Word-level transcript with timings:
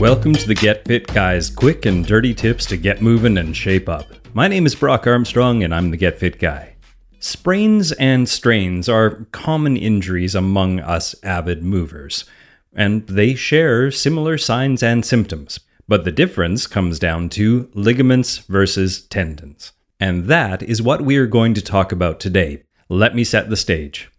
Welcome 0.00 0.32
to 0.34 0.48
the 0.48 0.56
Get 0.56 0.84
Fit 0.86 1.06
Guys 1.06 1.48
quick 1.48 1.86
and 1.86 2.04
dirty 2.04 2.34
tips 2.34 2.66
to 2.66 2.76
get 2.76 3.00
moving 3.00 3.38
and 3.38 3.56
shape 3.56 3.88
up. 3.88 4.06
My 4.34 4.48
name 4.48 4.66
is 4.66 4.74
Brock 4.74 5.06
Armstrong 5.06 5.62
and 5.62 5.72
I'm 5.72 5.92
the 5.92 5.96
Get 5.96 6.18
Fit 6.18 6.40
Guy. 6.40 6.74
Sprains 7.20 7.92
and 7.92 8.28
strains 8.28 8.88
are 8.88 9.26
common 9.30 9.76
injuries 9.76 10.34
among 10.34 10.80
us 10.80 11.14
avid 11.22 11.62
movers, 11.62 12.24
and 12.74 13.06
they 13.06 13.34
share 13.34 13.90
similar 13.92 14.36
signs 14.36 14.82
and 14.82 15.06
symptoms. 15.06 15.60
But 15.86 16.04
the 16.04 16.12
difference 16.12 16.66
comes 16.66 16.98
down 16.98 17.28
to 17.30 17.70
ligaments 17.72 18.38
versus 18.38 19.02
tendons. 19.02 19.72
And 20.00 20.24
that 20.24 20.62
is 20.62 20.82
what 20.82 21.02
we 21.02 21.16
are 21.18 21.26
going 21.26 21.54
to 21.54 21.62
talk 21.62 21.92
about 21.92 22.18
today. 22.18 22.64
Let 22.88 23.14
me 23.14 23.22
set 23.22 23.48
the 23.48 23.56
stage. 23.56 24.10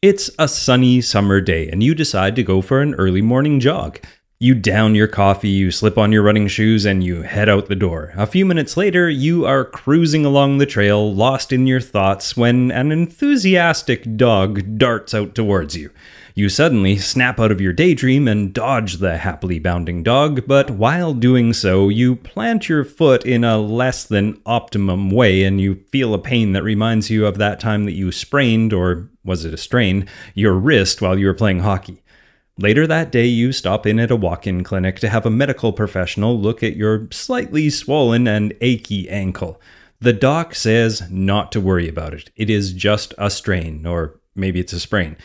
It's 0.00 0.30
a 0.38 0.48
sunny 0.48 1.00
summer 1.00 1.40
day, 1.40 1.68
and 1.68 1.82
you 1.82 1.94
decide 1.94 2.34
to 2.36 2.42
go 2.42 2.62
for 2.62 2.80
an 2.80 2.94
early 2.94 3.20
morning 3.20 3.60
jog. 3.60 4.00
You 4.40 4.54
down 4.54 4.94
your 4.94 5.08
coffee, 5.08 5.48
you 5.48 5.72
slip 5.72 5.98
on 5.98 6.12
your 6.12 6.22
running 6.22 6.46
shoes, 6.46 6.84
and 6.84 7.02
you 7.02 7.22
head 7.22 7.48
out 7.48 7.66
the 7.66 7.74
door. 7.74 8.12
A 8.16 8.24
few 8.24 8.46
minutes 8.46 8.76
later, 8.76 9.10
you 9.10 9.44
are 9.44 9.64
cruising 9.64 10.24
along 10.24 10.58
the 10.58 10.66
trail, 10.66 11.12
lost 11.12 11.52
in 11.52 11.66
your 11.66 11.80
thoughts, 11.80 12.36
when 12.36 12.70
an 12.70 12.92
enthusiastic 12.92 14.16
dog 14.16 14.78
darts 14.78 15.12
out 15.12 15.34
towards 15.34 15.76
you. 15.76 15.90
You 16.36 16.48
suddenly 16.48 16.98
snap 16.98 17.40
out 17.40 17.50
of 17.50 17.60
your 17.60 17.72
daydream 17.72 18.28
and 18.28 18.54
dodge 18.54 18.98
the 18.98 19.16
happily 19.16 19.58
bounding 19.58 20.04
dog, 20.04 20.46
but 20.46 20.70
while 20.70 21.14
doing 21.14 21.52
so, 21.52 21.88
you 21.88 22.14
plant 22.14 22.68
your 22.68 22.84
foot 22.84 23.26
in 23.26 23.42
a 23.42 23.58
less 23.58 24.04
than 24.04 24.40
optimum 24.46 25.10
way 25.10 25.42
and 25.42 25.60
you 25.60 25.82
feel 25.90 26.14
a 26.14 26.18
pain 26.20 26.52
that 26.52 26.62
reminds 26.62 27.10
you 27.10 27.26
of 27.26 27.38
that 27.38 27.58
time 27.58 27.86
that 27.86 27.94
you 27.94 28.12
sprained, 28.12 28.72
or 28.72 29.10
was 29.24 29.44
it 29.44 29.52
a 29.52 29.56
strain, 29.56 30.06
your 30.36 30.54
wrist 30.54 31.02
while 31.02 31.18
you 31.18 31.26
were 31.26 31.34
playing 31.34 31.58
hockey. 31.58 32.04
Later 32.60 32.88
that 32.88 33.12
day, 33.12 33.26
you 33.26 33.52
stop 33.52 33.86
in 33.86 34.00
at 34.00 34.10
a 34.10 34.16
walk 34.16 34.44
in 34.44 34.64
clinic 34.64 34.98
to 34.98 35.08
have 35.08 35.24
a 35.24 35.30
medical 35.30 35.72
professional 35.72 36.36
look 36.36 36.60
at 36.64 36.74
your 36.74 37.06
slightly 37.12 37.70
swollen 37.70 38.26
and 38.26 38.52
achy 38.60 39.08
ankle. 39.08 39.60
The 40.00 40.12
doc 40.12 40.56
says 40.56 41.08
not 41.08 41.52
to 41.52 41.60
worry 41.60 41.88
about 41.88 42.14
it. 42.14 42.30
It 42.34 42.50
is 42.50 42.72
just 42.72 43.14
a 43.16 43.30
strain, 43.30 43.86
or 43.86 44.18
maybe 44.34 44.58
it's 44.58 44.72
a 44.72 44.80
sprain. 44.80 45.16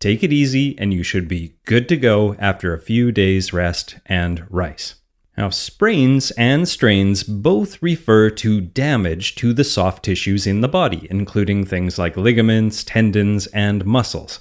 Take 0.00 0.24
it 0.24 0.32
easy, 0.32 0.76
and 0.76 0.92
you 0.92 1.04
should 1.04 1.28
be 1.28 1.54
good 1.66 1.88
to 1.88 1.96
go 1.96 2.34
after 2.40 2.74
a 2.74 2.80
few 2.80 3.12
days' 3.12 3.52
rest 3.52 3.98
and 4.06 4.44
rice. 4.50 4.96
Now, 5.38 5.50
sprains 5.50 6.32
and 6.32 6.68
strains 6.68 7.22
both 7.22 7.80
refer 7.80 8.28
to 8.30 8.60
damage 8.60 9.36
to 9.36 9.52
the 9.52 9.64
soft 9.64 10.04
tissues 10.04 10.48
in 10.48 10.62
the 10.62 10.68
body, 10.68 11.06
including 11.08 11.64
things 11.64 11.96
like 11.96 12.16
ligaments, 12.16 12.82
tendons, 12.82 13.46
and 13.48 13.86
muscles. 13.86 14.40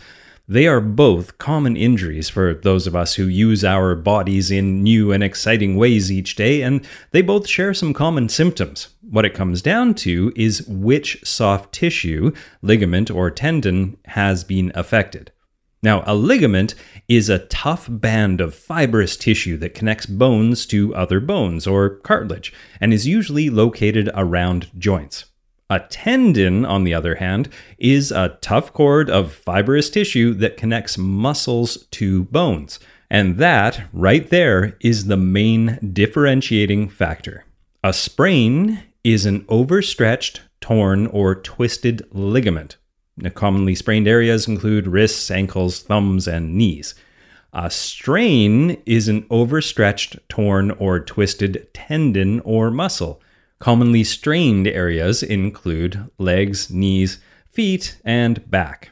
They 0.52 0.68
are 0.68 0.82
both 0.82 1.38
common 1.38 1.78
injuries 1.78 2.28
for 2.28 2.54
those 2.54 2.86
of 2.86 2.94
us 2.94 3.16
who 3.16 3.24
use 3.24 3.64
our 3.64 3.96
bodies 3.96 4.52
in 4.52 4.84
new 4.84 5.14
and 5.14 5.24
exciting 5.24 5.78
ways 5.78 6.12
each 6.12 6.36
day, 6.36 6.62
and 6.62 6.86
they 7.12 7.22
both 7.22 7.48
share 7.48 7.74
some 7.74 7.94
common 7.94 8.28
symptoms. 8.28 8.90
What 9.00 9.24
it 9.24 9.34
comes 9.34 9.62
down 9.62 9.94
to 10.04 10.34
is 10.36 10.68
which 10.68 11.24
soft 11.24 11.74
tissue, 11.74 12.34
ligament, 12.62 13.10
or 13.10 13.32
tendon 13.32 13.96
has 14.08 14.44
been 14.44 14.74
affected. 14.76 15.32
Now, 15.82 16.04
a 16.06 16.14
ligament 16.14 16.76
is 17.08 17.30
a 17.30 17.48
tough 17.48 17.88
band 17.90 18.42
of 18.42 18.54
fibrous 18.54 19.16
tissue 19.16 19.56
that 19.56 19.74
connects 19.74 20.06
bones 20.06 20.66
to 20.66 20.94
other 20.94 21.22
bones, 21.22 21.66
or 21.66 21.92
cartilage, 22.00 22.52
and 22.82 22.94
is 22.94 23.08
usually 23.08 23.50
located 23.50 24.10
around 24.16 24.70
joints. 24.78 25.31
A 25.72 25.80
tendon, 25.80 26.66
on 26.66 26.84
the 26.84 26.94
other 26.94 27.16
hand, 27.16 27.48
is 27.78 28.12
a 28.12 28.38
tough 28.42 28.74
cord 28.74 29.09
of 29.09 29.32
fibrous 29.32 29.90
tissue 29.90 30.34
that 30.34 30.58
connects 30.58 30.98
muscles 30.98 31.86
to 31.92 32.26
bones. 32.26 32.78
And 33.09 33.38
that, 33.38 33.84
right 33.94 34.30
there, 34.30 34.76
is 34.82 35.06
the 35.06 35.16
main 35.16 35.80
differentiating 35.94 36.90
factor. 36.90 37.46
A 37.86 37.94
sprain 37.94 38.84
is 39.06 39.26
an 39.26 39.46
overstretched, 39.48 40.42
torn, 40.59 41.08
or 41.08 41.36
twisted 41.36 42.06
ligament. 42.12 42.76
Commonly 43.34 43.76
sprained 43.76 44.09
areas 44.09 44.50
include 44.50 44.88
wrists, 44.88 45.32
ankles, 45.32 45.84
thumbs, 45.84 46.28
and 46.28 46.53
knees. 46.53 46.96
A 47.53 47.72
strain 47.72 48.72
is 48.86 49.08
an 49.08 49.26
overstretched, 49.30 50.18
torn, 50.28 50.72
or 50.72 51.00
twisted 51.00 51.70
tendon 51.74 52.42
or 52.42 52.72
muscle. 52.72 53.22
Commonly 53.62 54.04
strained 54.04 54.68
areas 54.68 55.22
include 55.22 56.10
legs, 56.18 56.72
knees, 56.72 57.20
feet, 57.48 57.96
and 58.04 58.50
back. 58.50 58.90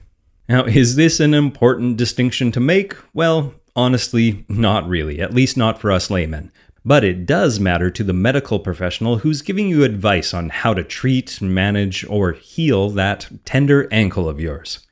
Now, 0.48 0.66
is 0.66 0.96
this 0.96 1.20
an 1.20 1.34
important 1.34 1.98
distinction 1.98 2.52
to 2.52 2.60
make? 2.60 2.94
Well, 3.12 3.56
honestly, 3.76 4.46
not 4.48 4.88
really, 4.88 5.22
at 5.22 5.34
least 5.34 5.58
not 5.58 5.82
for 5.82 5.92
us 5.92 6.12
laymen. 6.12 6.52
But 6.86 7.04
it 7.04 7.26
does 7.26 7.60
matter 7.60 7.90
to 7.90 8.04
the 8.04 8.14
medical 8.14 8.60
professional 8.60 9.18
who's 9.18 9.42
giving 9.42 9.70
you 9.70 9.84
advice 9.84 10.36
on 10.36 10.50
how 10.50 10.76
to 10.76 10.84
treat, 10.84 11.42
manage, 11.42 12.06
or 12.06 12.34
heal 12.34 12.92
that 12.92 13.28
tender 13.46 13.88
ankle 13.92 14.30
of 14.30 14.40
yours. 14.40 14.86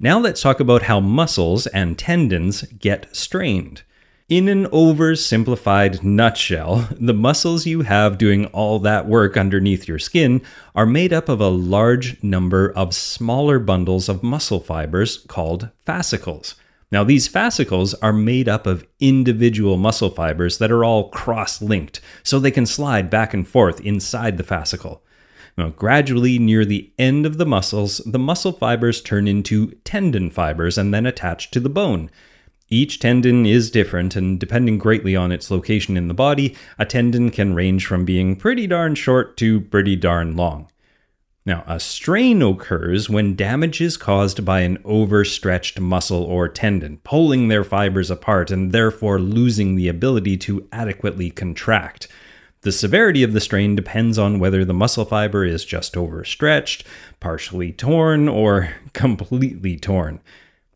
Now 0.00 0.18
let's 0.18 0.40
talk 0.40 0.60
about 0.60 0.84
how 0.84 0.98
muscles 0.98 1.66
and 1.66 1.98
tendons 1.98 2.62
get 2.78 3.14
strained. 3.14 3.82
In 4.28 4.46
an 4.48 4.66
oversimplified 4.66 6.02
nutshell, 6.02 6.86
the 7.00 7.14
muscles 7.14 7.64
you 7.64 7.80
have 7.80 8.18
doing 8.18 8.44
all 8.48 8.78
that 8.80 9.06
work 9.06 9.38
underneath 9.38 9.88
your 9.88 9.98
skin 9.98 10.42
are 10.74 10.84
made 10.84 11.14
up 11.14 11.30
of 11.30 11.40
a 11.40 11.48
large 11.48 12.22
number 12.22 12.70
of 12.72 12.94
smaller 12.94 13.58
bundles 13.58 14.06
of 14.06 14.22
muscle 14.22 14.60
fibers 14.60 15.24
called 15.28 15.70
fascicles. 15.86 16.56
Now, 16.92 17.04
these 17.04 17.26
fascicles 17.26 17.94
are 17.94 18.12
made 18.12 18.50
up 18.50 18.66
of 18.66 18.86
individual 19.00 19.78
muscle 19.78 20.10
fibers 20.10 20.58
that 20.58 20.70
are 20.70 20.84
all 20.84 21.08
cross 21.08 21.62
linked, 21.62 22.02
so 22.22 22.38
they 22.38 22.50
can 22.50 22.66
slide 22.66 23.08
back 23.08 23.32
and 23.32 23.48
forth 23.48 23.80
inside 23.80 24.36
the 24.36 24.44
fascicle. 24.44 25.00
Now, 25.56 25.70
gradually, 25.70 26.38
near 26.38 26.66
the 26.66 26.92
end 26.98 27.24
of 27.24 27.38
the 27.38 27.46
muscles, 27.46 28.02
the 28.04 28.18
muscle 28.18 28.52
fibers 28.52 29.00
turn 29.00 29.26
into 29.26 29.70
tendon 29.84 30.28
fibers 30.28 30.76
and 30.76 30.92
then 30.92 31.06
attach 31.06 31.50
to 31.52 31.60
the 31.60 31.70
bone. 31.70 32.10
Each 32.70 32.98
tendon 32.98 33.46
is 33.46 33.70
different, 33.70 34.14
and 34.14 34.38
depending 34.38 34.76
greatly 34.76 35.16
on 35.16 35.32
its 35.32 35.50
location 35.50 35.96
in 35.96 36.08
the 36.08 36.14
body, 36.14 36.54
a 36.78 36.84
tendon 36.84 37.30
can 37.30 37.54
range 37.54 37.86
from 37.86 38.04
being 38.04 38.36
pretty 38.36 38.66
darn 38.66 38.94
short 38.94 39.36
to 39.38 39.62
pretty 39.62 39.96
darn 39.96 40.36
long. 40.36 40.68
Now, 41.46 41.64
a 41.66 41.80
strain 41.80 42.42
occurs 42.42 43.08
when 43.08 43.34
damage 43.34 43.80
is 43.80 43.96
caused 43.96 44.44
by 44.44 44.60
an 44.60 44.76
overstretched 44.84 45.80
muscle 45.80 46.22
or 46.22 46.46
tendon, 46.46 46.98
pulling 47.04 47.48
their 47.48 47.64
fibers 47.64 48.10
apart 48.10 48.50
and 48.50 48.70
therefore 48.70 49.18
losing 49.18 49.74
the 49.74 49.88
ability 49.88 50.36
to 50.36 50.68
adequately 50.72 51.30
contract. 51.30 52.06
The 52.60 52.72
severity 52.72 53.22
of 53.22 53.32
the 53.32 53.40
strain 53.40 53.76
depends 53.76 54.18
on 54.18 54.40
whether 54.40 54.62
the 54.62 54.74
muscle 54.74 55.06
fiber 55.06 55.42
is 55.42 55.64
just 55.64 55.96
overstretched, 55.96 56.84
partially 57.18 57.72
torn, 57.72 58.28
or 58.28 58.74
completely 58.92 59.78
torn. 59.78 60.20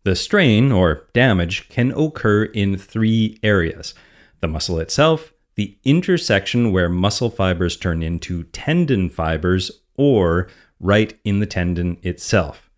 The 0.04 0.16
strain 0.16 0.72
or 0.72 1.06
damage 1.12 1.68
can 1.68 1.92
occur 1.92 2.44
in 2.44 2.76
three 2.76 3.38
areas 3.42 3.94
the 4.40 4.48
muscle 4.48 4.80
itself, 4.80 5.32
the 5.54 5.76
intersection 5.84 6.72
where 6.72 6.88
muscle 6.88 7.30
fibers 7.30 7.76
turn 7.76 8.02
into 8.02 8.42
tendon 8.44 9.08
fibers, 9.08 9.70
or 9.94 10.48
right 10.80 11.16
in 11.22 11.38
the 11.38 11.46
tendon 11.46 11.98
itself. 12.02 12.68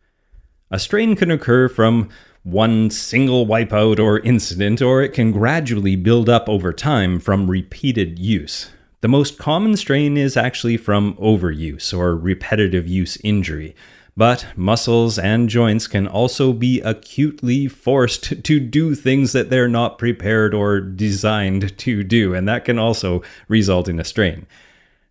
A 0.70 0.78
strain 0.78 1.16
can 1.16 1.30
occur 1.30 1.68
from 1.68 2.10
one 2.42 2.90
single 2.90 3.46
wipeout 3.46 3.98
or 3.98 4.18
incident, 4.18 4.82
or 4.82 5.02
it 5.02 5.14
can 5.14 5.32
gradually 5.32 5.96
build 5.96 6.28
up 6.28 6.46
over 6.46 6.72
time 6.74 7.18
from 7.18 7.50
repeated 7.50 8.18
use. 8.18 8.70
The 9.00 9.08
most 9.08 9.38
common 9.38 9.76
strain 9.78 10.18
is 10.18 10.36
actually 10.36 10.76
from 10.76 11.14
overuse 11.14 11.96
or 11.96 12.14
repetitive 12.14 12.86
use 12.86 13.16
injury, 13.24 13.74
but 14.16 14.46
muscles 14.56 15.18
and 15.18 15.48
joints 15.48 15.86
can 15.86 16.06
also 16.06 16.52
be 16.52 16.80
acutely 16.80 17.66
forced 17.66 18.42
to 18.44 18.60
do 18.60 18.94
things 18.94 19.32
that 19.32 19.50
they're 19.50 19.68
not 19.68 19.98
prepared 19.98 20.54
or 20.54 20.80
designed 20.80 21.76
to 21.78 22.02
do, 22.04 22.34
and 22.34 22.48
that 22.48 22.64
can 22.64 22.78
also 22.78 23.22
result 23.48 23.88
in 23.88 23.98
a 23.98 24.04
strain. 24.04 24.46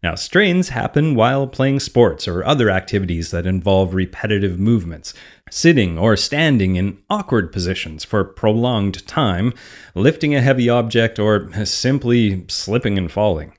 Now, 0.03 0.15
strains 0.15 0.69
happen 0.69 1.15
while 1.15 1.47
playing 1.47 1.79
sports 1.79 2.27
or 2.27 2.43
other 2.43 2.69
activities 2.69 3.31
that 3.31 3.45
involve 3.45 3.93
repetitive 3.93 4.59
movements, 4.59 5.13
sitting 5.49 5.97
or 5.97 6.17
standing 6.17 6.75
in 6.75 6.97
awkward 7.09 7.53
positions 7.53 8.03
for 8.03 8.25
prolonged 8.25 9.07
time, 9.07 9.53
lifting 9.95 10.35
a 10.35 10.41
heavy 10.41 10.67
object, 10.67 11.19
or 11.19 11.49
simply 11.65 12.43
slipping 12.49 12.97
and 12.97 13.13
falling. 13.13 13.53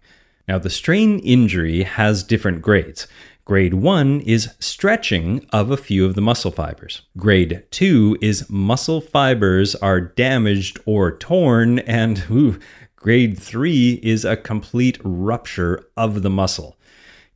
Now, 0.47 0.58
the 0.58 0.69
strain 0.69 1.19
injury 1.20 1.85
has 1.85 2.23
different 2.23 2.61
grades. 2.61 3.08
Grade 3.46 3.75
1 3.75 4.23
is 4.23 4.55
stretching 4.58 5.44
of 5.52 5.70
a 5.70 5.76
few 5.76 6.06
of 6.06 6.14
the 6.14 6.23
muscle 6.23 6.50
fibers. 6.50 7.02
Grade 7.19 7.64
2 7.73 8.17
is 8.23 8.49
muscle 8.49 9.02
fibers 9.02 9.75
are 9.75 10.00
damaged 10.00 10.79
or 10.87 11.14
torn, 11.14 11.81
and 11.81 12.25
ooh, 12.31 12.58
Grade 12.96 13.38
3 13.38 14.00
is 14.02 14.25
a 14.25 14.38
complete 14.38 14.99
rupture 15.05 15.85
of 15.94 16.23
the 16.23 16.31
muscle. 16.31 16.79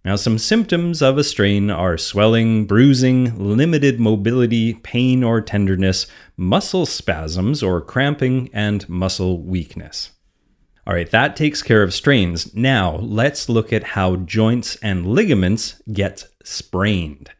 Now, 0.02 0.16
some 0.16 0.38
symptoms 0.38 1.02
of 1.02 1.18
a 1.18 1.24
strain 1.24 1.70
are 1.70 1.98
swelling, 1.98 2.64
bruising, 2.64 3.36
limited 3.36 4.00
mobility, 4.00 4.72
pain 4.72 5.22
or 5.22 5.42
tenderness, 5.42 6.06
muscle 6.38 6.86
spasms 6.86 7.62
or 7.62 7.82
cramping, 7.82 8.48
and 8.54 8.88
muscle 8.88 9.42
weakness. 9.42 10.12
All 10.88 10.94
right, 10.94 11.10
that 11.10 11.36
takes 11.36 11.62
care 11.62 11.82
of 11.82 11.92
strains. 11.92 12.54
Now, 12.54 12.96
let's 12.96 13.50
look 13.50 13.74
at 13.74 13.84
how 13.84 14.16
joints 14.16 14.76
and 14.76 15.06
ligaments 15.06 15.82
get 15.92 16.24
sprained. 16.42 17.30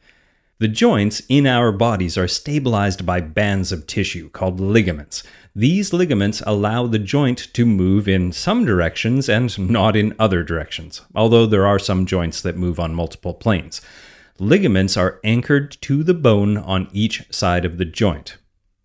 The 0.58 0.68
joints 0.68 1.22
in 1.30 1.46
our 1.46 1.72
bodies 1.72 2.18
are 2.18 2.28
stabilized 2.28 3.06
by 3.06 3.22
bands 3.22 3.72
of 3.72 3.86
tissue 3.86 4.28
called 4.28 4.60
ligaments. 4.60 5.22
These 5.56 5.94
ligaments 5.94 6.42
allow 6.44 6.86
the 6.86 6.98
joint 6.98 7.48
to 7.54 7.64
move 7.64 8.06
in 8.06 8.32
some 8.32 8.66
directions 8.66 9.30
and 9.30 9.58
not 9.58 9.96
in 9.96 10.14
other 10.18 10.42
directions, 10.42 11.00
although 11.14 11.46
there 11.46 11.66
are 11.66 11.78
some 11.78 12.04
joints 12.04 12.42
that 12.42 12.58
move 12.58 12.78
on 12.78 12.94
multiple 12.94 13.32
planes. 13.32 13.80
Ligaments 14.38 14.94
are 14.98 15.20
anchored 15.24 15.70
to 15.80 16.04
the 16.04 16.12
bone 16.12 16.58
on 16.58 16.88
each 16.92 17.24
side 17.32 17.64
of 17.64 17.78
the 17.78 17.86
joint. 17.86 18.36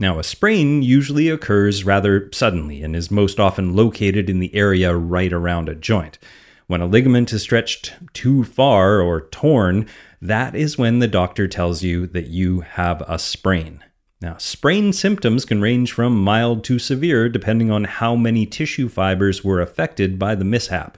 Now, 0.03 0.19
a 0.19 0.23
sprain 0.25 0.81
usually 0.81 1.29
occurs 1.29 1.85
rather 1.85 2.29
suddenly 2.33 2.83
and 2.83 2.93
is 2.93 3.09
most 3.09 3.39
often 3.39 3.73
located 3.73 4.29
in 4.29 4.39
the 4.39 4.53
area 4.53 4.93
right 4.93 5.31
around 5.31 5.69
a 5.69 5.75
joint. 5.75 6.19
When 6.67 6.81
a 6.81 6.85
ligament 6.85 7.31
is 7.31 7.43
stretched 7.43 7.93
too 8.11 8.43
far 8.43 8.99
or 8.99 9.29
torn, 9.29 9.87
that 10.21 10.55
is 10.55 10.77
when 10.77 10.99
the 10.99 11.07
doctor 11.07 11.47
tells 11.47 11.83
you 11.83 12.05
that 12.07 12.27
you 12.27 12.59
have 12.59 12.99
a 13.07 13.17
sprain. 13.17 13.81
Now, 14.19 14.35
sprain 14.39 14.91
symptoms 14.91 15.45
can 15.45 15.61
range 15.61 15.93
from 15.93 16.21
mild 16.21 16.65
to 16.65 16.79
severe 16.79 17.29
depending 17.29 17.71
on 17.71 17.85
how 17.85 18.13
many 18.13 18.45
tissue 18.45 18.89
fibers 18.89 19.41
were 19.41 19.61
affected 19.61 20.19
by 20.19 20.35
the 20.35 20.43
mishap. 20.43 20.97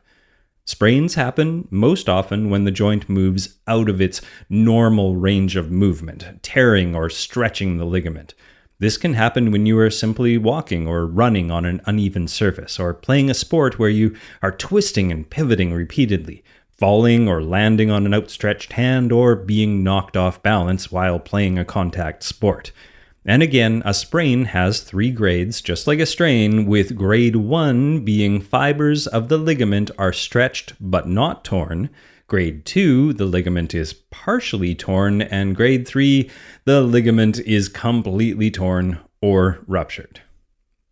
Sprains 0.65 1.13
happen 1.13 1.67
most 1.69 2.09
often 2.09 2.49
when 2.49 2.63
the 2.63 2.71
joint 2.71 3.07
moves 3.07 3.59
out 3.67 3.87
of 3.87 4.01
its 4.01 4.19
normal 4.49 5.15
range 5.15 5.55
of 5.55 5.69
movement, 5.69 6.25
tearing 6.41 6.95
or 6.95 7.07
stretching 7.07 7.77
the 7.77 7.85
ligament. 7.85 8.33
This 8.77 8.97
can 8.97 9.13
happen 9.13 9.51
when 9.51 9.65
you 9.65 9.79
are 9.79 9.89
simply 9.89 10.37
walking 10.37 10.85
or 10.85 11.05
running 11.05 11.49
on 11.49 11.63
an 11.63 11.81
uneven 11.85 12.27
surface, 12.27 12.77
or 12.77 12.93
playing 12.93 13.29
a 13.29 13.33
sport 13.33 13.79
where 13.79 13.89
you 13.89 14.15
are 14.41 14.51
twisting 14.51 15.13
and 15.13 15.29
pivoting 15.29 15.71
repeatedly, 15.71 16.43
falling 16.77 17.29
or 17.29 17.41
landing 17.41 17.89
on 17.89 18.05
an 18.05 18.13
outstretched 18.13 18.73
hand, 18.73 19.13
or 19.13 19.33
being 19.35 19.81
knocked 19.81 20.17
off 20.17 20.43
balance 20.43 20.91
while 20.91 21.19
playing 21.19 21.57
a 21.57 21.63
contact 21.63 22.21
sport. 22.21 22.73
And 23.25 23.41
again, 23.41 23.81
a 23.85 23.93
sprain 23.93 24.45
has 24.45 24.81
three 24.81 25.09
grades, 25.09 25.61
just 25.61 25.87
like 25.87 25.99
a 25.99 26.05
strain, 26.05 26.65
with 26.65 26.95
grade 26.95 27.37
1 27.37 28.03
being 28.03 28.41
fibers 28.41 29.07
of 29.07 29.29
the 29.29 29.37
ligament 29.37 29.89
are 29.97 30.13
stretched 30.13 30.73
but 30.81 31.07
not 31.07 31.45
torn. 31.45 31.89
Grade 32.27 32.65
2, 32.65 33.13
the 33.13 33.25
ligament 33.25 33.75
is 33.75 33.93
partially 33.93 34.73
torn. 34.73 35.21
And 35.21 35.55
grade 35.55 35.87
3, 35.87 36.29
the 36.65 36.81
ligament 36.81 37.39
is 37.39 37.69
completely 37.69 38.49
torn 38.49 38.99
or 39.21 39.59
ruptured. 39.67 40.21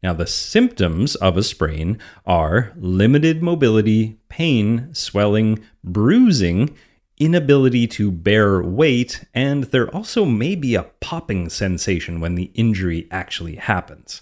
Now, 0.04 0.14
the 0.14 0.28
symptoms 0.28 1.16
of 1.16 1.38
a 1.38 1.44
sprain 1.44 1.98
are 2.26 2.74
limited 2.76 3.42
mobility, 3.42 4.20
pain, 4.28 4.94
swelling, 4.94 5.64
bruising, 5.84 6.76
inability 7.18 7.88
to 7.88 8.12
bear 8.12 8.62
weight, 8.62 9.24
and 9.34 9.64
there 9.66 9.90
also 9.96 10.26
may 10.26 10.56
be 10.56 10.76
a 10.76 10.84
popping 11.00 11.50
sensation 11.50 12.20
when 12.20 12.36
the 12.36 12.52
injury 12.54 13.08
actually 13.12 13.56
happens. 13.56 14.22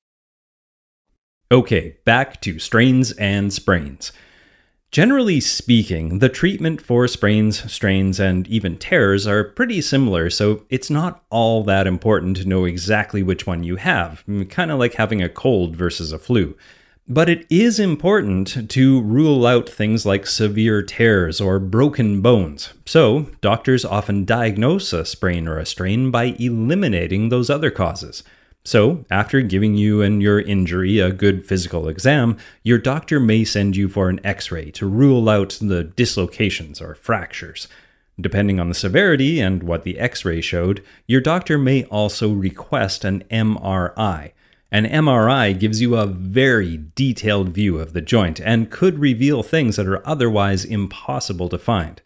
Okay, 1.51 1.97
back 2.05 2.39
to 2.41 2.59
strains 2.59 3.11
and 3.11 3.51
sprains. 3.51 4.13
Generally 4.89 5.41
speaking, 5.41 6.19
the 6.19 6.29
treatment 6.29 6.79
for 6.81 7.09
sprains, 7.09 7.69
strains, 7.69 8.21
and 8.21 8.47
even 8.47 8.77
tears 8.77 9.27
are 9.27 9.43
pretty 9.43 9.81
similar, 9.81 10.29
so 10.29 10.63
it's 10.69 10.89
not 10.89 11.25
all 11.29 11.61
that 11.65 11.87
important 11.87 12.37
to 12.37 12.47
know 12.47 12.63
exactly 12.63 13.21
which 13.21 13.45
one 13.45 13.65
you 13.65 13.75
have, 13.75 14.23
kind 14.47 14.71
of 14.71 14.79
like 14.79 14.93
having 14.93 15.21
a 15.21 15.27
cold 15.27 15.75
versus 15.75 16.13
a 16.13 16.19
flu. 16.19 16.55
But 17.05 17.27
it 17.27 17.45
is 17.49 17.79
important 17.79 18.69
to 18.69 19.01
rule 19.01 19.45
out 19.45 19.67
things 19.67 20.05
like 20.05 20.25
severe 20.25 20.81
tears 20.81 21.41
or 21.41 21.59
broken 21.59 22.21
bones. 22.21 22.73
So, 22.85 23.27
doctors 23.41 23.83
often 23.83 24.23
diagnose 24.23 24.93
a 24.93 25.03
sprain 25.03 25.49
or 25.49 25.57
a 25.57 25.65
strain 25.65 26.11
by 26.11 26.35
eliminating 26.39 27.27
those 27.27 27.49
other 27.49 27.71
causes. 27.71 28.23
So, 28.63 29.05
after 29.09 29.41
giving 29.41 29.75
you 29.75 30.03
and 30.03 30.21
your 30.21 30.39
injury 30.39 30.99
a 30.99 31.11
good 31.11 31.43
physical 31.43 31.87
exam, 31.87 32.37
your 32.61 32.77
doctor 32.77 33.19
may 33.19 33.43
send 33.43 33.75
you 33.75 33.89
for 33.89 34.07
an 34.07 34.19
x 34.23 34.51
ray 34.51 34.69
to 34.71 34.85
rule 34.85 35.29
out 35.29 35.57
the 35.59 35.83
dislocations 35.83 36.79
or 36.79 36.93
fractures. 36.93 37.67
Depending 38.19 38.59
on 38.59 38.69
the 38.69 38.75
severity 38.75 39.39
and 39.39 39.63
what 39.63 39.83
the 39.83 39.97
x 39.97 40.23
ray 40.23 40.41
showed, 40.41 40.83
your 41.07 41.21
doctor 41.21 41.57
may 41.57 41.85
also 41.85 42.31
request 42.31 43.03
an 43.03 43.23
MRI. 43.31 44.31
An 44.71 44.85
MRI 44.85 45.57
gives 45.59 45.81
you 45.81 45.95
a 45.95 46.05
very 46.05 46.81
detailed 46.95 47.49
view 47.49 47.79
of 47.79 47.93
the 47.93 48.01
joint 48.01 48.39
and 48.39 48.69
could 48.69 48.99
reveal 48.99 49.41
things 49.41 49.75
that 49.75 49.87
are 49.87 50.07
otherwise 50.07 50.65
impossible 50.65 51.49
to 51.49 51.57
find. 51.57 52.01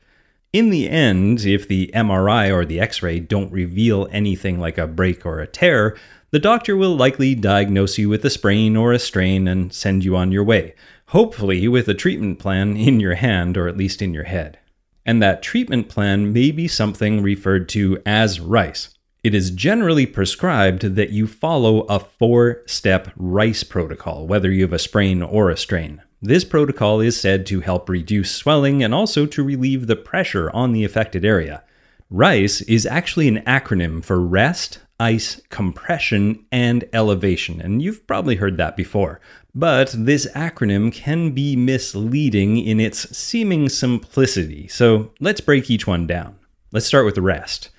In 0.54 0.70
the 0.70 0.90
end, 0.90 1.46
if 1.46 1.68
the 1.68 1.92
MRI 1.94 2.50
or 2.50 2.64
the 2.64 2.80
x 2.80 3.04
ray 3.04 3.20
don't 3.20 3.52
reveal 3.52 4.08
anything 4.10 4.58
like 4.58 4.78
a 4.78 4.88
break 4.88 5.26
or 5.26 5.42
a 5.42 5.48
tear, 5.48 5.98
the 6.36 6.40
doctor 6.40 6.76
will 6.76 6.98
likely 6.98 7.34
diagnose 7.34 7.98
you 7.98 8.10
with 8.10 8.26
a 8.26 8.30
sprain 8.30 8.76
or 8.76 8.92
a 8.92 9.00
strain 9.00 9.48
and 9.48 9.72
send 9.72 10.04
you 10.04 10.18
on 10.18 10.34
your 10.34 10.44
way, 10.44 10.76
hopefully 11.06 11.66
with 11.70 11.88
a 11.88 11.94
treatment 11.94 12.40
plan 12.40 12.76
in 12.76 13.00
your 13.00 13.16
hand 13.16 13.56
or 13.56 13.70
at 13.70 13.78
least 13.78 14.02
in 14.02 14.14
your 14.14 14.26
head. 14.26 14.60
And 15.06 15.24
that 15.24 15.42
treatment 15.42 15.88
plan 15.88 16.34
may 16.34 16.52
be 16.52 16.68
something 16.68 17.24
referred 17.24 17.70
to 17.70 18.02
as 18.06 18.42
RICE. 18.42 18.90
It 19.24 19.34
is 19.34 19.50
generally 19.50 20.06
prescribed 20.06 20.82
that 20.82 21.12
you 21.12 21.26
follow 21.26 21.84
a 21.84 22.00
four 22.00 22.64
step 22.66 23.14
RICE 23.16 23.64
protocol, 23.64 24.28
whether 24.28 24.52
you 24.52 24.64
have 24.64 24.74
a 24.74 24.78
sprain 24.78 25.24
or 25.24 25.50
a 25.50 25.56
strain. 25.56 26.02
This 26.22 26.44
protocol 26.44 27.00
is 27.00 27.18
said 27.18 27.46
to 27.46 27.62
help 27.62 27.88
reduce 27.88 28.30
swelling 28.30 28.84
and 28.84 28.94
also 28.94 29.26
to 29.26 29.42
relieve 29.42 29.88
the 29.88 29.96
pressure 29.96 30.52
on 30.52 30.74
the 30.74 30.84
affected 30.84 31.24
area. 31.24 31.64
RICE 32.10 32.60
is 32.64 32.86
actually 32.86 33.30
an 33.30 33.42
acronym 33.44 34.04
for 34.04 34.20
rest, 34.20 34.80
ice, 35.00 35.42
compression, 35.50 36.46
and 36.52 36.86
elevation, 36.94 37.62
and 37.62 37.82
you've 37.82 38.06
probably 38.08 38.36
heard 38.36 38.58
that 38.58 38.78
before. 38.78 39.20
But 39.54 39.94
this 39.98 40.28
acronym 40.34 40.92
can 40.92 41.32
be 41.32 41.56
misleading 41.56 42.58
in 42.58 42.80
its 42.80 43.16
seeming 43.16 43.70
simplicity, 43.70 44.68
so 44.68 45.12
let's 45.20 45.42
break 45.42 45.70
each 45.70 45.88
one 45.88 46.08
down. 46.08 46.36
Let's 46.72 46.86
start 46.86 47.06
with 47.06 47.16
the 47.16 47.22
rest. 47.22 47.70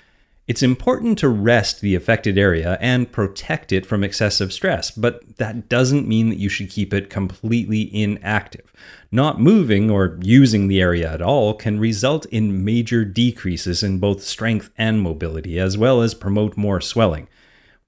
It's 0.47 0.63
important 0.63 1.19
to 1.19 1.29
rest 1.29 1.81
the 1.81 1.97
affected 1.97 2.39
area 2.39 2.79
and 2.81 3.11
protect 3.11 3.73
it 3.73 3.85
from 3.85 4.05
excessive 4.05 4.53
stress, 4.53 4.93
but 4.93 5.39
that 5.39 5.69
doesn't 5.69 6.07
mean 6.07 6.29
that 6.29 6.39
you 6.39 6.49
should 6.49 6.71
keep 6.71 6.95
it 6.95 7.11
completely 7.11 7.93
inactive. 7.93 8.73
Not 9.11 9.41
moving 9.41 9.91
or 9.91 10.21
using 10.23 10.69
the 10.69 10.81
area 10.81 11.13
at 11.13 11.21
all 11.21 11.55
can 11.55 11.81
result 11.81 12.27
in 12.27 12.65
major 12.65 13.05
decreases 13.05 13.83
in 13.83 13.99
both 13.99 14.23
strength 14.23 14.71
and 14.79 15.01
mobility, 15.01 15.59
as 15.59 15.77
well 15.77 16.01
as 16.01 16.15
promote 16.15 16.57
more 16.57 16.81
swelling. 16.81 17.27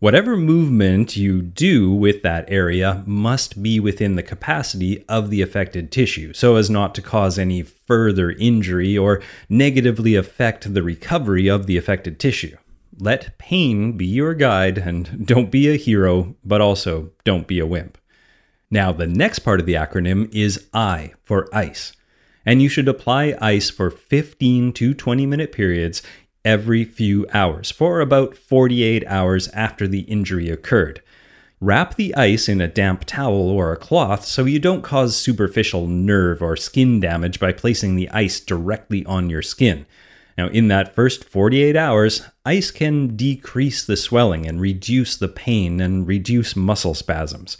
Whatever 0.00 0.36
movement 0.36 1.16
you 1.16 1.42
do 1.42 1.92
with 1.92 2.22
that 2.22 2.44
area 2.46 3.02
must 3.04 3.60
be 3.60 3.80
within 3.80 4.14
the 4.14 4.22
capacity 4.22 5.04
of 5.08 5.28
the 5.28 5.42
affected 5.42 5.90
tissue 5.90 6.32
so 6.32 6.54
as 6.54 6.70
not 6.70 6.94
to 6.94 7.02
cause 7.02 7.36
any 7.36 7.62
further 7.62 8.30
injury 8.30 8.96
or 8.96 9.20
negatively 9.48 10.14
affect 10.14 10.72
the 10.72 10.84
recovery 10.84 11.48
of 11.48 11.66
the 11.66 11.76
affected 11.76 12.20
tissue. 12.20 12.56
Let 13.00 13.36
pain 13.38 13.96
be 13.96 14.06
your 14.06 14.34
guide 14.34 14.78
and 14.78 15.26
don't 15.26 15.50
be 15.50 15.68
a 15.68 15.76
hero, 15.76 16.36
but 16.44 16.60
also 16.60 17.10
don't 17.24 17.48
be 17.48 17.58
a 17.58 17.66
wimp. 17.66 17.98
Now, 18.70 18.92
the 18.92 19.06
next 19.08 19.40
part 19.40 19.58
of 19.58 19.66
the 19.66 19.74
acronym 19.74 20.32
is 20.32 20.68
I 20.72 21.14
for 21.24 21.52
ice. 21.52 21.92
And 22.46 22.62
you 22.62 22.68
should 22.68 22.86
apply 22.86 23.36
ice 23.40 23.68
for 23.68 23.90
15 23.90 24.72
to 24.74 24.94
20 24.94 25.26
minute 25.26 25.50
periods 25.50 26.02
every 26.48 26.82
few 26.82 27.26
hours 27.34 27.70
for 27.70 28.00
about 28.00 28.34
48 28.34 29.04
hours 29.06 29.48
after 29.48 29.86
the 29.86 30.00
injury 30.00 30.48
occurred. 30.48 31.02
Wrap 31.60 31.96
the 31.96 32.14
ice 32.14 32.48
in 32.48 32.62
a 32.62 32.66
damp 32.66 33.04
towel 33.04 33.50
or 33.50 33.70
a 33.70 33.76
cloth 33.76 34.24
so 34.24 34.46
you 34.46 34.58
don't 34.58 34.80
cause 34.80 35.14
superficial 35.14 35.86
nerve 35.86 36.40
or 36.40 36.56
skin 36.56 37.00
damage 37.00 37.38
by 37.38 37.52
placing 37.52 37.96
the 37.96 38.08
ice 38.08 38.40
directly 38.40 39.04
on 39.04 39.28
your 39.28 39.42
skin. 39.42 39.84
Now, 40.38 40.48
in 40.48 40.68
that 40.68 40.94
first 40.94 41.22
48 41.22 41.76
hours, 41.76 42.22
ice 42.46 42.70
can 42.70 43.14
decrease 43.14 43.84
the 43.84 43.96
swelling 43.98 44.46
and 44.46 44.58
reduce 44.58 45.18
the 45.18 45.28
pain 45.28 45.82
and 45.82 46.06
reduce 46.06 46.56
muscle 46.56 46.94
spasms. 46.94 47.58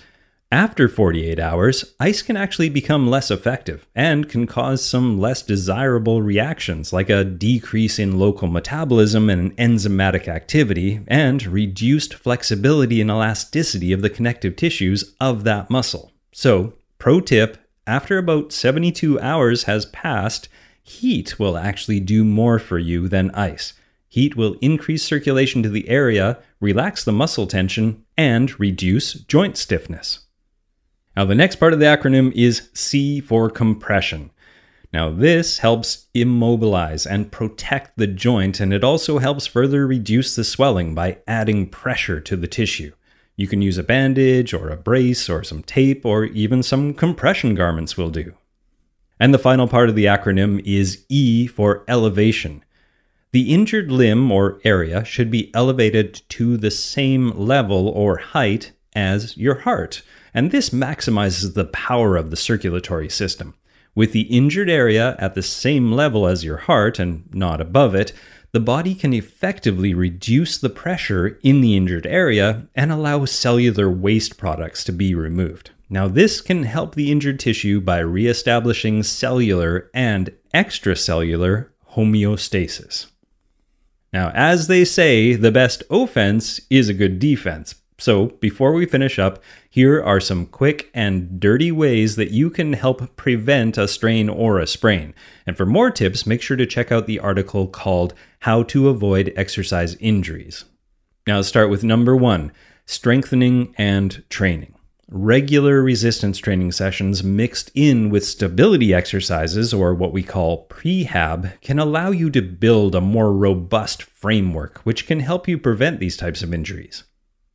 After 0.50 0.88
48 0.88 1.38
hours, 1.38 1.94
ice 2.00 2.22
can 2.22 2.34
actually 2.34 2.70
become 2.70 3.10
less 3.10 3.30
effective 3.30 3.86
and 3.94 4.30
can 4.30 4.46
cause 4.46 4.82
some 4.82 5.20
less 5.20 5.42
desirable 5.42 6.22
reactions, 6.22 6.90
like 6.90 7.10
a 7.10 7.22
decrease 7.22 7.98
in 7.98 8.18
local 8.18 8.48
metabolism 8.48 9.28
and 9.28 9.54
enzymatic 9.58 10.26
activity, 10.26 11.00
and 11.06 11.46
reduced 11.46 12.14
flexibility 12.14 13.02
and 13.02 13.10
elasticity 13.10 13.92
of 13.92 14.00
the 14.00 14.08
connective 14.08 14.56
tissues 14.56 15.14
of 15.20 15.44
that 15.44 15.68
muscle. 15.68 16.12
So, 16.32 16.72
pro 16.98 17.20
tip 17.20 17.58
after 17.86 18.16
about 18.16 18.50
72 18.50 19.20
hours 19.20 19.64
has 19.64 19.84
passed, 19.86 20.48
heat 20.82 21.38
will 21.38 21.58
actually 21.58 22.00
do 22.00 22.24
more 22.24 22.58
for 22.58 22.78
you 22.78 23.06
than 23.06 23.30
ice. 23.32 23.74
Heat 24.08 24.34
will 24.34 24.56
increase 24.62 25.02
circulation 25.02 25.62
to 25.62 25.68
the 25.68 25.90
area, 25.90 26.38
relax 26.58 27.04
the 27.04 27.12
muscle 27.12 27.46
tension, 27.46 28.02
and 28.16 28.58
reduce 28.58 29.12
joint 29.12 29.58
stiffness. 29.58 30.20
Now, 31.18 31.24
the 31.24 31.34
next 31.34 31.56
part 31.56 31.72
of 31.72 31.80
the 31.80 31.86
acronym 31.86 32.30
is 32.36 32.68
C 32.74 33.18
for 33.18 33.50
compression. 33.50 34.30
Now, 34.92 35.10
this 35.10 35.58
helps 35.58 36.06
immobilize 36.14 37.06
and 37.06 37.32
protect 37.32 37.98
the 37.98 38.06
joint, 38.06 38.60
and 38.60 38.72
it 38.72 38.84
also 38.84 39.18
helps 39.18 39.44
further 39.44 39.84
reduce 39.84 40.36
the 40.36 40.44
swelling 40.44 40.94
by 40.94 41.18
adding 41.26 41.70
pressure 41.70 42.20
to 42.20 42.36
the 42.36 42.46
tissue. 42.46 42.92
You 43.34 43.48
can 43.48 43.62
use 43.62 43.78
a 43.78 43.82
bandage 43.82 44.54
or 44.54 44.68
a 44.68 44.76
brace 44.76 45.28
or 45.28 45.42
some 45.42 45.64
tape 45.64 46.06
or 46.06 46.26
even 46.26 46.62
some 46.62 46.94
compression 46.94 47.56
garments 47.56 47.96
will 47.96 48.10
do. 48.10 48.34
And 49.18 49.34
the 49.34 49.40
final 49.40 49.66
part 49.66 49.88
of 49.88 49.96
the 49.96 50.04
acronym 50.04 50.62
is 50.64 51.04
E 51.08 51.48
for 51.48 51.84
elevation. 51.88 52.64
The 53.32 53.52
injured 53.52 53.90
limb 53.90 54.30
or 54.30 54.60
area 54.62 55.04
should 55.04 55.32
be 55.32 55.52
elevated 55.52 56.22
to 56.28 56.56
the 56.56 56.70
same 56.70 57.32
level 57.32 57.88
or 57.88 58.18
height 58.18 58.70
as 58.98 59.36
your 59.36 59.60
heart 59.60 60.02
and 60.34 60.50
this 60.50 60.70
maximizes 60.70 61.54
the 61.54 61.64
power 61.64 62.16
of 62.16 62.30
the 62.30 62.36
circulatory 62.36 63.08
system. 63.08 63.54
With 63.94 64.12
the 64.12 64.22
injured 64.22 64.68
area 64.68 65.16
at 65.18 65.34
the 65.34 65.42
same 65.42 65.92
level 65.92 66.26
as 66.26 66.44
your 66.44 66.58
heart 66.58 66.98
and 66.98 67.28
not 67.32 67.60
above 67.60 67.94
it, 67.94 68.12
the 68.52 68.60
body 68.60 68.94
can 68.94 69.12
effectively 69.12 69.94
reduce 69.94 70.58
the 70.58 70.70
pressure 70.70 71.38
in 71.42 71.60
the 71.60 71.76
injured 71.76 72.06
area 72.06 72.66
and 72.74 72.90
allow 72.90 73.24
cellular 73.24 73.90
waste 73.90 74.36
products 74.36 74.84
to 74.84 74.92
be 74.92 75.14
removed. 75.14 75.70
Now, 75.90 76.08
this 76.08 76.40
can 76.40 76.64
help 76.64 76.94
the 76.94 77.10
injured 77.10 77.40
tissue 77.40 77.80
by 77.80 77.98
reestablishing 77.98 79.02
cellular 79.02 79.90
and 79.94 80.32
extracellular 80.54 81.68
homeostasis. 81.94 83.06
Now, 84.12 84.30
as 84.34 84.66
they 84.66 84.84
say, 84.84 85.34
the 85.34 85.52
best 85.52 85.82
offense 85.90 86.60
is 86.70 86.88
a 86.88 86.94
good 86.94 87.18
defense, 87.18 87.74
so, 88.00 88.26
before 88.26 88.72
we 88.74 88.86
finish 88.86 89.18
up, 89.18 89.42
here 89.68 90.00
are 90.00 90.20
some 90.20 90.46
quick 90.46 90.88
and 90.94 91.40
dirty 91.40 91.72
ways 91.72 92.14
that 92.14 92.30
you 92.30 92.48
can 92.48 92.74
help 92.74 93.16
prevent 93.16 93.76
a 93.76 93.88
strain 93.88 94.28
or 94.28 94.60
a 94.60 94.68
sprain. 94.68 95.14
And 95.48 95.56
for 95.56 95.66
more 95.66 95.90
tips, 95.90 96.24
make 96.24 96.40
sure 96.40 96.56
to 96.56 96.64
check 96.64 96.92
out 96.92 97.08
the 97.08 97.18
article 97.18 97.66
called 97.66 98.14
How 98.40 98.62
to 98.64 98.88
Avoid 98.88 99.32
Exercise 99.34 99.96
Injuries. 99.96 100.64
Now, 101.26 101.36
let's 101.36 101.48
start 101.48 101.70
with 101.70 101.82
number 101.82 102.14
one 102.14 102.52
strengthening 102.86 103.74
and 103.76 104.22
training. 104.30 104.74
Regular 105.08 105.82
resistance 105.82 106.38
training 106.38 106.70
sessions 106.70 107.24
mixed 107.24 107.72
in 107.74 108.10
with 108.10 108.24
stability 108.24 108.94
exercises, 108.94 109.74
or 109.74 109.92
what 109.92 110.12
we 110.12 110.22
call 110.22 110.68
prehab, 110.68 111.60
can 111.62 111.80
allow 111.80 112.12
you 112.12 112.30
to 112.30 112.42
build 112.42 112.94
a 112.94 113.00
more 113.00 113.32
robust 113.32 114.04
framework, 114.04 114.78
which 114.82 115.06
can 115.06 115.18
help 115.18 115.48
you 115.48 115.58
prevent 115.58 115.98
these 115.98 116.16
types 116.16 116.42
of 116.42 116.54
injuries. 116.54 117.02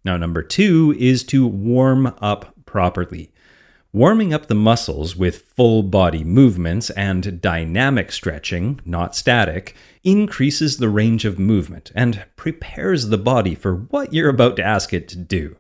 Now, 0.05 0.17
number 0.17 0.43
two 0.43 0.95
is 1.00 1.24
to 1.25 1.48
warm 1.48 2.07
up 2.22 2.53
properly. 2.65 3.31
Warming 3.93 4.33
up 4.33 4.48
the 4.48 4.55
muscles 4.55 5.15
with 5.15 5.43
full 5.43 5.83
body 5.83 6.24
movements 6.24 6.89
and 6.89 7.39
dynamic 7.39 8.12
stretching, 8.12 8.79
not 8.86 9.15
static, 9.15 9.75
increases 10.03 10.77
the 10.77 10.89
range 10.89 11.25
of 11.25 11.38
movement 11.38 11.91
and 11.93 12.25
prepares 12.36 13.10
the 13.10 13.19
body 13.19 13.53
for 13.53 13.75
what 13.75 14.12
you're 14.12 14.29
about 14.29 14.55
to 14.55 14.63
ask 14.63 14.93
it 14.93 15.07
to 15.10 15.17
do. 15.17 15.57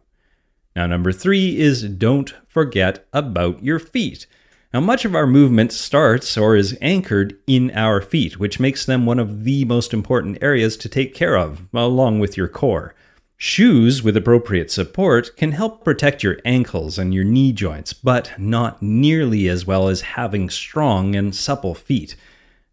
Now, 0.75 0.87
number 0.87 1.11
three 1.11 1.59
is 1.59 1.83
don't 1.83 2.33
forget 2.47 3.05
about 3.13 3.63
your 3.63 3.77
feet. 3.77 4.25
Now, 4.73 4.79
much 4.79 5.05
of 5.05 5.13
our 5.13 5.27
movement 5.27 5.71
starts 5.71 6.35
or 6.35 6.55
is 6.55 6.75
anchored 6.81 7.37
in 7.45 7.69
our 7.75 8.01
feet, 8.01 8.39
which 8.39 8.59
makes 8.59 8.83
them 8.83 9.05
one 9.05 9.19
of 9.19 9.43
the 9.43 9.65
most 9.65 9.93
important 9.93 10.39
areas 10.41 10.75
to 10.77 10.89
take 10.89 11.13
care 11.13 11.37
of, 11.37 11.69
along 11.71 12.19
with 12.19 12.35
your 12.35 12.47
core. 12.47 12.95
Shoes 13.37 14.01
with 14.01 14.15
appropriate 14.15 14.71
support 14.71 15.35
can 15.35 15.51
help 15.51 15.83
protect 15.83 16.23
your 16.23 16.37
ankles 16.45 16.97
and 16.97 17.13
your 17.13 17.23
knee 17.23 17.51
joints, 17.51 17.91
but 17.91 18.31
not 18.37 18.81
nearly 18.81 19.49
as 19.49 19.65
well 19.65 19.87
as 19.89 20.01
having 20.01 20.49
strong 20.49 21.15
and 21.15 21.35
supple 21.35 21.75
feet. 21.75 22.15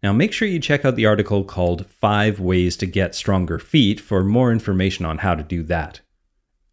Now, 0.01 0.13
make 0.13 0.33
sure 0.33 0.47
you 0.47 0.59
check 0.59 0.83
out 0.85 0.95
the 0.95 1.05
article 1.05 1.43
called 1.43 1.85
Five 1.85 2.39
Ways 2.39 2.75
to 2.77 2.85
Get 2.85 3.13
Stronger 3.13 3.59
Feet 3.59 3.99
for 3.99 4.23
more 4.23 4.51
information 4.51 5.05
on 5.05 5.19
how 5.19 5.35
to 5.35 5.43
do 5.43 5.61
that. 5.63 5.99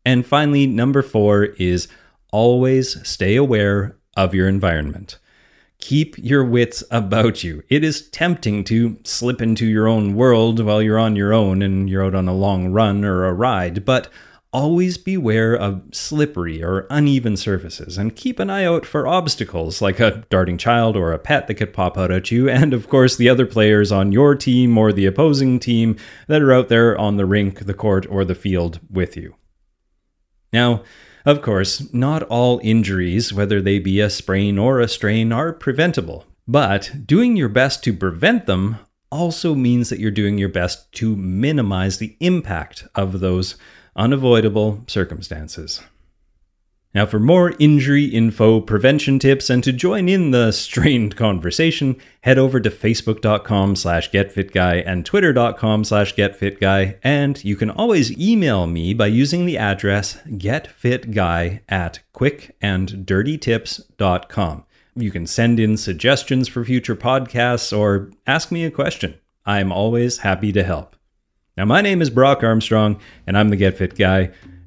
And 0.05 0.25
finally, 0.25 0.67
number 0.67 1.03
four 1.03 1.45
is 1.45 1.89
always 2.33 3.07
stay 3.07 3.37
aware 3.37 3.97
of 4.17 4.35
your 4.35 4.49
environment. 4.49 5.19
Keep 5.81 6.19
your 6.19 6.45
wits 6.45 6.83
about 6.91 7.45
you. 7.45 7.63
It 7.69 7.85
is 7.85 8.09
tempting 8.11 8.65
to 8.65 8.99
slip 9.05 9.41
into 9.41 9.67
your 9.67 9.87
own 9.87 10.15
world 10.15 10.61
while 10.61 10.83
you're 10.83 10.99
on 10.99 11.17
your 11.17 11.33
own 11.33 11.63
and 11.63 11.89
you're 11.89 12.05
out 12.05 12.15
on 12.15 12.29
a 12.29 12.35
long 12.35 12.69
run 12.69 13.05
or 13.05 13.25
a 13.25 13.33
ride, 13.33 13.85
but 13.85 14.09
always 14.53 14.97
beware 14.97 15.55
of 15.55 15.83
slippery 15.93 16.63
or 16.63 16.87
uneven 16.91 17.37
surfaces 17.37 17.99
and 17.99 18.17
keep 18.17 18.39
an 18.39 18.49
eye 18.49 18.65
out 18.65 18.87
for 18.87 19.07
obstacles 19.07 19.83
like 19.83 20.01
a 20.01 20.25
darting 20.31 20.57
child 20.57 20.97
or 20.97 21.13
a 21.13 21.19
pet 21.19 21.47
that 21.47 21.55
could 21.55 21.73
pop 21.73 21.99
out 21.99 22.11
at 22.11 22.31
you, 22.31 22.49
and 22.49 22.73
of 22.73 22.89
course, 22.89 23.17
the 23.17 23.29
other 23.29 23.47
players 23.47 23.93
on 23.93 24.11
your 24.11 24.35
team 24.35 24.77
or 24.79 24.93
the 24.93 25.07
opposing 25.07 25.61
team 25.61 25.97
that 26.27 26.43
are 26.43 26.53
out 26.53 26.69
there 26.69 26.99
on 26.99 27.17
the 27.17 27.27
rink, 27.27 27.67
the 27.67 27.75
court, 27.75 28.07
or 28.09 28.25
the 28.25 28.35
field 28.35 28.81
with 28.91 29.17
you. 29.17 29.35
Now, 30.53 30.83
of 31.29 31.43
course, 31.43 31.93
not 31.93 32.23
all 32.23 32.59
injuries, 32.65 33.35
whether 33.35 33.61
they 33.61 33.79
be 33.79 34.01
a 34.01 34.09
sprain 34.09 34.59
or 34.59 34.81
a 34.81 34.89
strain, 34.89 35.31
are 35.31 35.53
preventable, 35.53 36.25
but 36.47 36.91
doing 37.05 37.37
your 37.37 37.51
best 37.51 37.85
to 37.85 37.93
prevent 37.93 38.47
them 38.47 38.79
also 39.11 39.55
means 39.55 39.91
that 39.91 39.99
you're 39.99 40.11
doing 40.11 40.39
your 40.39 40.49
best 40.49 40.91
to 40.93 41.15
minimize 41.15 41.99
the 41.99 42.17
impact 42.21 42.89
of 42.95 43.21
those 43.21 43.57
unavoidable 43.95 44.83
circumstances. 44.87 45.83
Now, 46.95 47.05
for 47.05 47.19
more 47.19 47.53
injury 47.59 48.07
info, 48.07 48.63
prevention 48.63 49.19
tips, 49.19 49.51
and 49.51 49.63
to 49.63 49.73
join 49.73 50.09
in 50.09 50.31
the 50.31 50.53
strained 50.53 51.17
conversation, 51.17 51.97
head 52.23 52.39
over 52.39 52.61
to 52.61 52.71
facebook.com 52.71 53.77
slash 53.77 54.11
getfitguy 54.11 54.85
and 54.87 55.05
twitter.com 55.05 55.85
slash 55.85 56.15
getfitguy, 56.15 56.97
and 57.03 57.45
you 57.45 57.57
can 57.57 57.69
always 57.69 58.19
email 58.19 58.67
me 58.67 58.95
by 58.95 59.07
using 59.07 59.45
the 59.45 59.59
address 59.59 60.17
getfitguy 60.29 61.61
at 61.69 62.01
quickanddirtytips.com. 62.15 64.65
You 64.97 65.11
can 65.11 65.27
send 65.27 65.61
in 65.61 65.77
suggestions 65.77 66.49
for 66.49 66.65
future 66.65 66.97
podcasts 66.97 67.77
or 67.77 68.11
ask 68.27 68.51
me 68.51 68.65
a 68.65 68.71
question. 68.71 69.19
I'm 69.45 69.73
always 69.73 70.17
happy 70.19 70.53
to 70.53 70.65
help. 70.65 70.97
Now, 71.57 71.65
my 71.67 71.81
name 71.83 72.01
is 72.01 72.09
Brock 72.09 72.43
Armstrong, 72.43 72.99
and 73.27 73.37
I'm 73.37 73.51
the 73.51 73.57
Get 73.57 73.77
Fit 73.77 73.95
Guy, 73.95 74.31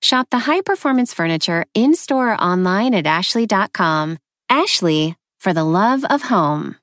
Shop 0.00 0.28
the 0.30 0.40
high 0.40 0.62
performance 0.62 1.12
furniture 1.12 1.66
in 1.74 1.94
store 1.94 2.32
or 2.32 2.40
online 2.40 2.94
at 2.94 3.06
ashley.com. 3.06 4.18
Ashley, 4.48 5.16
for 5.38 5.52
the 5.52 5.64
love 5.64 6.04
of 6.04 6.22
home. 6.22 6.76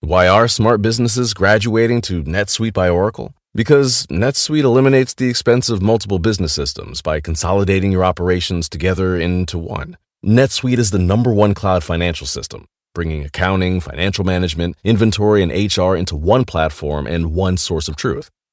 Why 0.00 0.26
are 0.28 0.48
smart 0.48 0.80
businesses 0.80 1.34
graduating 1.34 2.00
to 2.02 2.24
NetSuite 2.24 2.72
by 2.72 2.88
Oracle? 2.88 3.34
Because 3.54 4.06
NetSuite 4.06 4.64
eliminates 4.64 5.12
the 5.12 5.28
expense 5.28 5.68
of 5.68 5.82
multiple 5.82 6.18
business 6.18 6.52
systems 6.52 7.02
by 7.02 7.20
consolidating 7.20 7.92
your 7.92 8.04
operations 8.04 8.68
together 8.68 9.16
into 9.16 9.58
one. 9.58 9.96
NetSuite 10.24 10.78
is 10.78 10.90
the 10.90 10.98
number 10.98 11.32
one 11.32 11.54
cloud 11.54 11.84
financial 11.84 12.26
system 12.26 12.66
bringing 12.94 13.24
accounting, 13.24 13.80
financial 13.80 14.24
management, 14.24 14.76
inventory, 14.84 15.42
and 15.42 15.52
HR 15.52 15.94
into 15.94 16.16
one 16.16 16.44
platform 16.44 17.06
and 17.06 17.32
one 17.32 17.56
source 17.56 17.88
of 17.88 17.96
truth. 17.96 18.30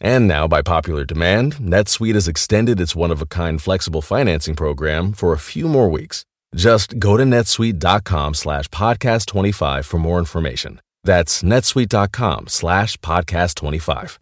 And 0.00 0.28
now, 0.28 0.46
by 0.46 0.62
popular 0.62 1.04
demand, 1.04 1.56
NetSuite 1.56 2.14
has 2.14 2.28
extended 2.28 2.80
its 2.80 2.94
one-of-a-kind 2.94 3.60
flexible 3.60 4.02
financing 4.02 4.54
program 4.54 5.12
for 5.12 5.32
a 5.32 5.38
few 5.38 5.68
more 5.68 5.88
weeks. 5.88 6.24
Just 6.54 6.98
go 6.98 7.16
to 7.16 7.24
netsuite.com 7.24 8.34
slash 8.34 8.68
podcast25 8.68 9.84
for 9.84 9.98
more 9.98 10.18
information. 10.18 10.80
That's 11.04 11.42
netsuite.com 11.42 12.46
slash 12.48 12.96
podcast25. 12.98 14.18